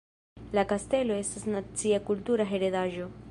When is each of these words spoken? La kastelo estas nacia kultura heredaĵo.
La 0.59 0.63
kastelo 0.71 1.19
estas 1.25 1.45
nacia 1.57 2.01
kultura 2.09 2.51
heredaĵo. 2.55 3.13